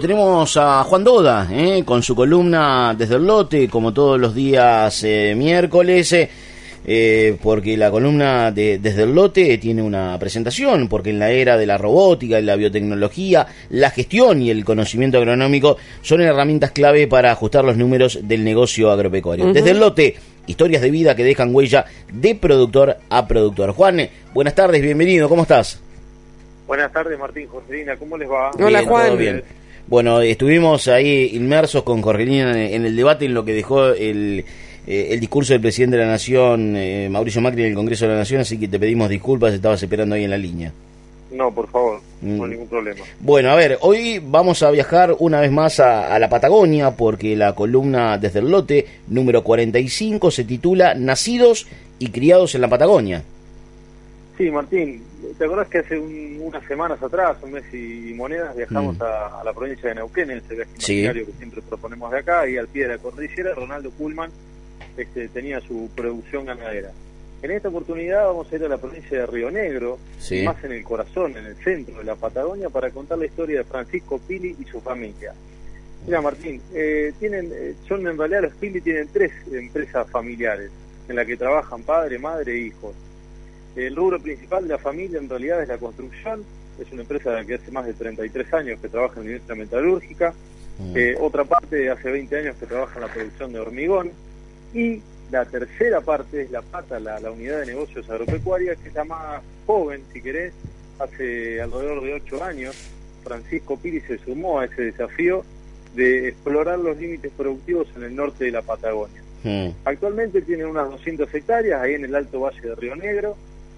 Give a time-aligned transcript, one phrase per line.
[0.00, 1.84] Tenemos a Juan Doda ¿eh?
[1.86, 6.28] con su columna desde el lote, como todos los días eh, miércoles, eh,
[6.84, 11.56] eh, porque la columna de desde el lote tiene una presentación, porque en la era
[11.56, 17.06] de la robótica, y la biotecnología, la gestión y el conocimiento agronómico son herramientas clave
[17.06, 19.52] para ajustar los números del negocio agropecuario.
[19.52, 20.16] Desde el lote,
[20.48, 23.70] historias de vida que dejan huella de productor a productor.
[23.70, 25.80] Juan, buenas tardes, bienvenido, ¿cómo estás?
[26.66, 28.50] Buenas tardes, Martín, Joselina, ¿cómo les va?
[28.58, 29.06] Hola, Bien, Juan.
[29.06, 29.44] todo bien.
[29.86, 34.44] Bueno, estuvimos ahí inmersos con Jorgelina en, el debate en lo que dejó el,
[34.86, 38.12] eh, el discurso del presidente de la Nación, eh, Mauricio Macri, en el Congreso de
[38.12, 40.72] la Nación, así que te pedimos disculpas, estabas esperando ahí en la línea.
[41.32, 42.36] No, por favor, Mm.
[42.38, 43.00] no hay ningún problema.
[43.20, 47.36] Bueno, a ver, hoy vamos a viajar una vez más a, a la Patagonia porque
[47.36, 51.66] la columna desde el lote número 45 se titula Nacidos
[51.98, 53.22] y criados en la Patagonia.
[54.36, 55.00] Sí, Martín,
[55.38, 59.02] ¿te acordás que hace un- unas semanas atrás, un mes y monedas, viajamos Mm.
[59.02, 61.02] a, a la provincia de Neuquén, en ese viaje Sí.
[61.02, 64.30] que siempre proponemos de acá, y al pie de la cordillera, Ronaldo Pullman
[64.96, 66.90] este, tenía su producción ganadera.
[67.42, 70.42] En esta oportunidad vamos a ir a la provincia de Río Negro, Sí.
[70.44, 73.64] más en el corazón, en el centro de la Patagonia, para contar la historia de
[73.64, 75.32] Francisco Pili y su familia.
[76.06, 80.70] Mira, Martín, eh, tienen, eh, son en realidad los Pili tienen tres empresas familiares
[81.08, 82.94] en las que trabajan padre, madre e hijos.
[83.76, 86.44] El rubro principal de la familia en realidad es la construcción,
[86.80, 90.34] es una empresa que hace más de 33 años que trabaja en la industria metalúrgica,
[90.78, 90.96] Mm.
[90.96, 94.10] eh, otra parte hace 20 años que trabaja en la producción de hormigón
[94.74, 95.00] y
[95.30, 99.04] la tercera parte es la pata, la, la unidad de negocios agropecuaria, que es la
[99.04, 100.52] más joven, si querés,
[100.98, 102.76] hace alrededor de 8 años.
[103.22, 105.44] Francisco Piri se sumó a ese desafío
[105.94, 109.22] de explorar los límites productivos en el norte de la Patagonia.
[109.44, 109.68] Mm.
[109.84, 113.36] Actualmente tienen unas 200 hectáreas ahí en el Alto Valle de Río Negro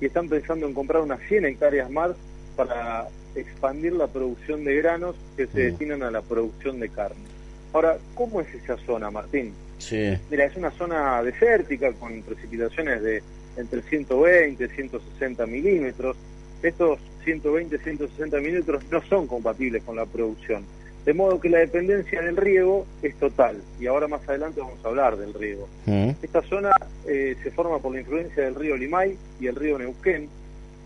[0.00, 2.12] y están pensando en comprar unas 100 hectáreas más
[2.56, 7.24] para expandir la producción de granos que se destinan a la producción de carne.
[7.72, 9.52] Ahora, ¿cómo es esa zona, Martín?
[9.78, 10.16] Sí.
[10.30, 13.22] Mira, es una zona desértica con precipitaciones de
[13.56, 16.16] entre 120 y 160 milímetros.
[16.62, 20.64] Estos 120, 160 milímetros no son compatibles con la producción.
[21.04, 23.56] De modo que la dependencia del riego es total.
[23.80, 25.68] Y ahora más adelante vamos a hablar del riego.
[25.86, 26.10] Mm.
[26.22, 26.70] Esta zona
[27.06, 30.28] eh, se forma por la influencia del río Limay y el río Neuquén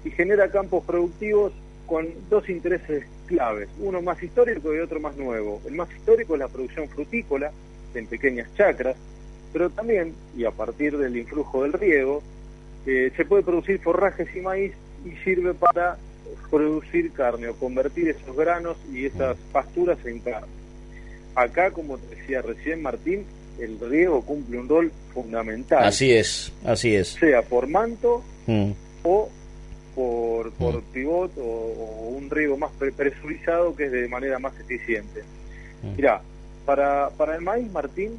[0.04, 1.52] y genera campos productivos
[1.86, 5.60] con dos intereses claves, uno más histórico y otro más nuevo.
[5.66, 7.50] El más histórico es la producción frutícola
[7.94, 8.96] en pequeñas chacras,
[9.52, 12.22] pero también, y a partir del influjo del riego,
[12.86, 14.72] eh, se puede producir forrajes y maíz
[15.04, 15.98] y sirve para
[16.50, 20.48] producir carne o convertir esos granos y esas pasturas en carne.
[21.34, 23.24] Acá, como te decía recién Martín,
[23.58, 27.08] el riego cumple un rol fundamental, Así es, así es.
[27.08, 28.72] sea por manto Mm.
[29.04, 29.28] o
[29.94, 30.82] por, por Mm.
[30.92, 35.22] pivot o, o un riego más pre- presurizado que es de manera más eficiente.
[35.82, 35.96] Mm.
[35.96, 36.20] Mirá,
[36.66, 38.12] para, para el maíz, Martín,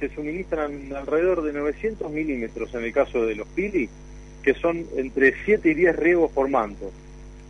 [0.00, 3.88] se suministran alrededor de 900 milímetros en el caso de los pili,
[4.42, 6.90] que son entre 7 y 10 riegos por manto.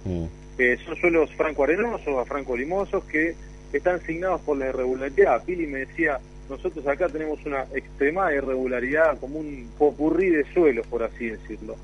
[0.07, 0.25] Mm.
[0.59, 3.35] Eh, son suelos franco-arenosos a franco-limosos que
[3.73, 5.43] están asignados por la irregularidad.
[5.45, 6.19] Pili me decía,
[6.49, 11.77] nosotros acá tenemos una extremada irregularidad, como un popurrí de suelos, por así decirlo.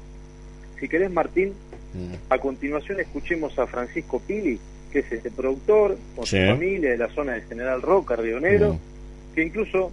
[0.81, 1.53] Si querés, Martín,
[1.95, 2.15] Mm.
[2.31, 4.59] a continuación escuchemos a Francisco Pili,
[4.91, 6.39] que es este productor con Sí.
[6.41, 9.35] su familia de la zona de General Roca, Río Negro, Mm.
[9.35, 9.91] que incluso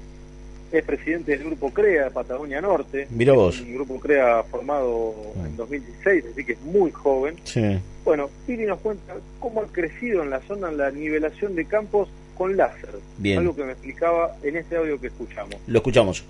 [0.71, 3.07] es presidente del grupo CREA de Patagonia Norte.
[3.09, 3.59] Mirá vos.
[3.61, 7.35] Un grupo CREA formado en 2016, así que es muy joven.
[7.43, 7.79] Sí.
[8.03, 12.55] Bueno, Pili nos cuenta cómo ha crecido en la zona la nivelación de campos con
[12.55, 12.89] láser.
[13.17, 13.39] Bien.
[13.39, 15.55] Algo que me explicaba en este audio que escuchamos.
[15.67, 16.23] Lo escuchamos.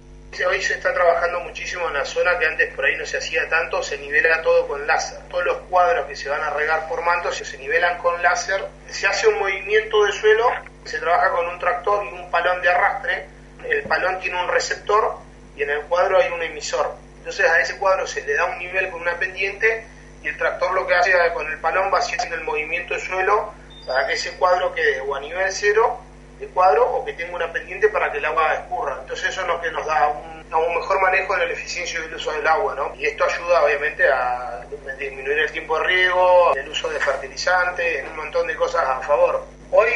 [0.48, 3.50] Hoy se está trabajando muchísimo en la zona que antes por ahí no se hacía
[3.50, 5.20] tanto, se nivela todo con láser.
[5.30, 8.64] Todos los cuadros que se van a regar por manto se nivelan con láser.
[8.88, 10.46] Se hace un movimiento de suelo,
[10.86, 13.26] se trabaja con un tractor y un palón de arrastre.
[13.68, 15.18] El palón tiene un receptor
[15.56, 16.96] y en el cuadro hay un emisor.
[17.18, 19.86] Entonces a ese cuadro se le da un nivel con una pendiente
[20.24, 23.54] y el tractor lo que hace con el palón va haciendo el movimiento de suelo
[23.86, 26.00] para que ese cuadro quede o a nivel cero
[26.40, 28.98] de cuadro o que tenga una pendiente para que el agua escurra.
[29.02, 32.16] Entonces eso es lo que nos da un, un mejor manejo en la eficiencia del
[32.16, 32.96] uso del agua, ¿no?
[32.96, 34.66] Y esto ayuda obviamente a
[34.98, 39.46] disminuir el tiempo de riego, el uso de fertilizantes, un montón de cosas a favor.
[39.72, 39.90] Hoy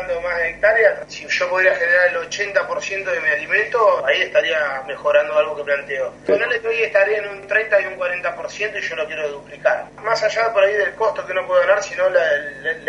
[0.00, 5.56] más hectáreas, si yo pudiera generar el 80% de mi alimento, ahí estaría mejorando algo
[5.56, 6.14] que planteo.
[6.26, 9.86] Ponerle que hoy estaría en un 30 y un 40% y yo lo quiero duplicar.
[10.02, 12.22] Más allá por ahí del costo que no puedo ganar, sino la,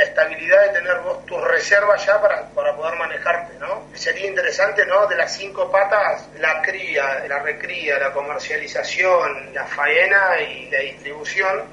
[0.02, 3.88] estabilidad de tener vos tus reservas ya para, para poder manejarte, ¿no?
[3.94, 5.06] Sería interesante, ¿no?
[5.08, 11.64] De las cinco patas, la cría, la recría, la comercialización, la faena y la distribución.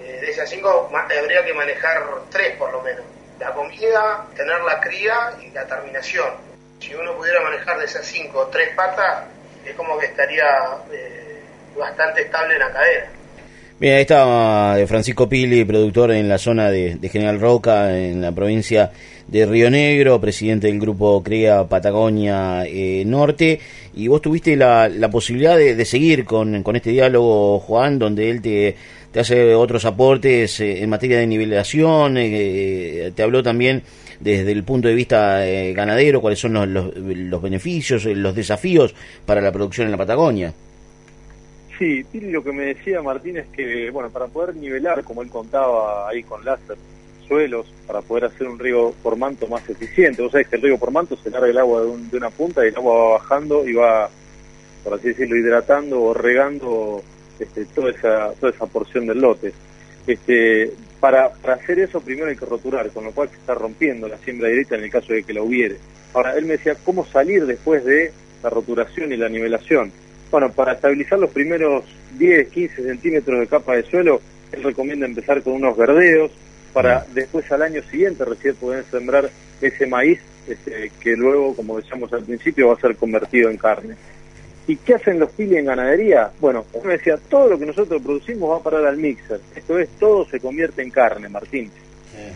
[0.00, 3.11] eh, de esas cinco habría que manejar tres por lo menos.
[3.42, 6.30] La comida, tener la cría y la terminación.
[6.78, 9.24] Si uno pudiera manejar de esas cinco o tres patas,
[9.64, 10.46] es como que estaría
[10.92, 11.42] eh,
[11.76, 13.06] bastante estable en la cadena.
[13.82, 18.30] Bien, ahí está eh, Francisco Pili, productor en la zona de, General Roca, en la
[18.30, 18.92] provincia
[19.26, 23.58] de Río Negro, presidente del grupo CREA Patagonia eh, Norte.
[23.96, 28.76] Y vos tuviste la, posibilidad de, seguir con, este diálogo, Juan, donde él te,
[29.18, 33.82] hace otros aportes eh, en materia de nivelación, te habló también
[34.20, 35.44] desde el punto de vista
[35.74, 38.94] ganadero, cuáles son los, los beneficios, los desafíos
[39.26, 40.54] para la producción en la Patagonia.
[41.78, 46.08] Sí, lo que me decía Martín es que, bueno, para poder nivelar, como él contaba
[46.08, 46.76] ahí con láser,
[47.26, 50.22] suelos, para poder hacer un río por manto más eficiente.
[50.22, 52.68] Vos sabés que el río por manto se larga el agua de, una punta y
[52.68, 54.10] el agua va bajando y va,
[54.84, 57.02] por así decirlo, hidratando o regando
[57.38, 59.52] este, toda, esa, toda esa porción del lote.
[60.06, 64.08] Este, para, para hacer eso primero hay que roturar, con lo cual se está rompiendo
[64.08, 65.76] la siembra directa en el caso de que la hubiere.
[66.14, 69.92] Ahora, él me decía, ¿cómo salir después de la roturación y la nivelación?
[70.32, 71.84] Bueno, para estabilizar los primeros
[72.18, 76.32] 10, 15 centímetros de capa de suelo, él recomienda empezar con unos verdeos
[76.72, 79.28] para después al año siguiente recién poder sembrar
[79.60, 83.94] ese maíz este, que luego, como decíamos al principio, va a ser convertido en carne.
[84.66, 86.30] ¿Y qué hacen los pili en ganadería?
[86.40, 89.38] Bueno, uno decía, todo lo que nosotros producimos va a parar al mixer.
[89.54, 91.70] Esto es, todo se convierte en carne, Martín.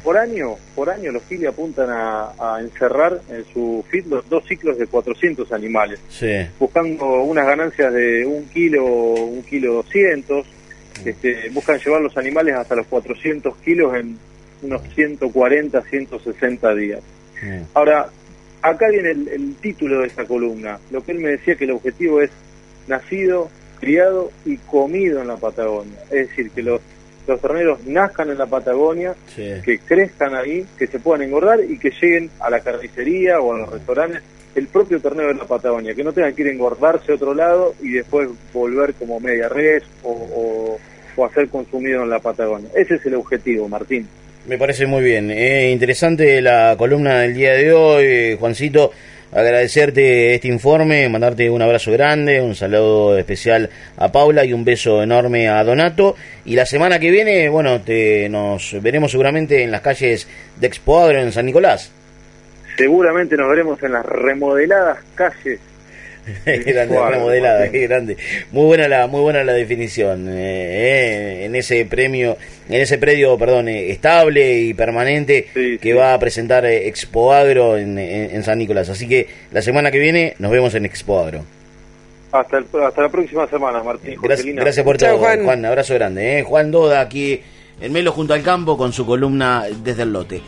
[0.03, 4.79] Por año, por año los Philly apuntan a, encerrar en su feed los dos ciclos
[4.79, 6.01] de 400 animales,
[6.59, 10.47] buscando unas ganancias de un kilo, un kilo 200,
[11.05, 14.19] este, buscan llevar los animales hasta los 400 kilos en
[14.63, 17.01] unos 140, 160 días.
[17.75, 18.09] Ahora,
[18.63, 20.79] acá viene el, el título de esta columna.
[20.91, 22.31] Lo que él me decía que el objetivo es
[22.89, 25.99] nacido, criado y comido en la Patagonia.
[26.11, 26.81] Es decir, que los
[27.27, 31.91] los terneros nazcan en la Patagonia, que crezcan ahí, que se puedan engordar y que
[31.91, 34.23] lleguen a la carnicería o a los restaurantes
[34.55, 37.35] el propio ternero de la Patagonia, que no tengan que ir a engordarse a otro
[37.35, 40.79] lado y después volver como media res o,
[41.17, 42.69] o, a ser consumido en la Patagonia.
[42.75, 44.09] Ese es el objetivo, Martín.
[44.47, 45.31] Me parece muy bien.
[45.31, 48.93] Eh, interesante la columna del día de hoy, Juancito
[49.33, 55.03] agradecerte este informe, mandarte un abrazo grande, un saludo especial a Paula y un beso
[55.03, 56.17] enorme a Donato.
[56.45, 60.29] Y la semana que viene, bueno, te, nos veremos seguramente en las calles
[60.59, 61.93] de Expoadro en San Nicolás.
[62.77, 65.61] Seguramente nos veremos en las remodeladas calles
[66.45, 68.17] grande, remodelada, qué grande.
[68.53, 70.29] Muy buena la, muy buena la definición.
[70.29, 72.37] Eh, eh, en ese premio,
[72.69, 78.43] en ese predio, perdón, eh, estable y permanente que va a presentar Expo Agro en,
[78.43, 78.89] San Nicolás.
[78.89, 81.45] Así que la semana que viene nos vemos en Expo Agro.
[82.33, 84.19] Hasta, hasta la próxima semana, Martín.
[84.21, 85.45] Gracias, gracias por todo, Juan.
[85.45, 85.65] Juan.
[85.65, 86.43] Abrazo grande.
[86.43, 87.41] Juan Doda aquí
[87.81, 90.43] en Melo junto al campo con su columna desde el lote.